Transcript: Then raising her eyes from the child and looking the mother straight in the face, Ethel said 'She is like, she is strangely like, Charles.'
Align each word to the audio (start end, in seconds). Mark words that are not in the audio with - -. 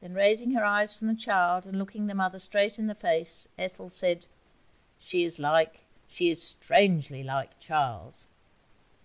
Then 0.00 0.12
raising 0.12 0.54
her 0.54 0.64
eyes 0.64 0.92
from 0.92 1.06
the 1.06 1.14
child 1.14 1.66
and 1.68 1.78
looking 1.78 2.08
the 2.08 2.16
mother 2.16 2.40
straight 2.40 2.80
in 2.80 2.88
the 2.88 2.96
face, 2.96 3.46
Ethel 3.56 3.90
said 3.90 4.26
'She 4.98 5.22
is 5.22 5.38
like, 5.38 5.82
she 6.08 6.30
is 6.30 6.42
strangely 6.42 7.22
like, 7.22 7.56
Charles.' 7.60 8.26